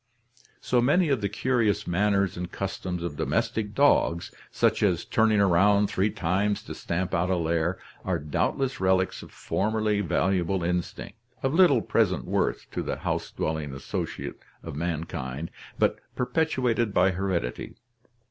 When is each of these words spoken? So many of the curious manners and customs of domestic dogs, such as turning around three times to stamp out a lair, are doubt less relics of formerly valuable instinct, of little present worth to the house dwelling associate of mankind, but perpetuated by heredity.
So 0.61 0.81
many 0.81 1.09
of 1.09 1.21
the 1.21 1.29
curious 1.29 1.85
manners 1.85 2.35
and 2.35 2.51
customs 2.51 3.03
of 3.03 3.17
domestic 3.17 3.75
dogs, 3.75 4.31
such 4.49 4.81
as 4.81 5.05
turning 5.05 5.39
around 5.39 5.91
three 5.91 6.09
times 6.09 6.63
to 6.63 6.73
stamp 6.73 7.13
out 7.13 7.29
a 7.29 7.35
lair, 7.35 7.77
are 8.03 8.17
doubt 8.17 8.57
less 8.57 8.79
relics 8.79 9.21
of 9.21 9.31
formerly 9.31 10.01
valuable 10.01 10.63
instinct, 10.63 11.19
of 11.43 11.53
little 11.53 11.83
present 11.83 12.25
worth 12.25 12.65
to 12.71 12.81
the 12.81 12.95
house 12.95 13.29
dwelling 13.29 13.75
associate 13.75 14.39
of 14.63 14.75
mankind, 14.75 15.51
but 15.77 15.99
perpetuated 16.15 16.95
by 16.95 17.11
heredity. 17.11 17.75